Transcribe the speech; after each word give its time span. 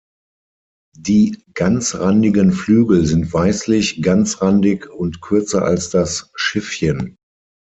Die 0.97 1.43
ganzrandigen 1.53 2.53
Flügel 2.53 3.05
sind 3.05 3.31
weißlich, 3.31 4.01
ganzrandig 4.01 4.89
und 4.89 5.21
kürzer 5.21 5.61
als 5.63 5.91
das 5.91 6.31
Schiffchen. 6.33 7.17